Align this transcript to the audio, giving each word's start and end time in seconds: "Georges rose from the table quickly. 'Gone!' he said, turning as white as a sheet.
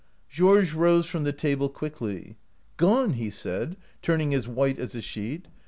"Georges 0.37 0.73
rose 0.73 1.05
from 1.05 1.25
the 1.25 1.31
table 1.31 1.69
quickly. 1.69 2.35
'Gone!' 2.77 3.13
he 3.13 3.29
said, 3.29 3.77
turning 4.01 4.33
as 4.33 4.47
white 4.47 4.79
as 4.79 4.95
a 4.95 5.01
sheet. 5.01 5.45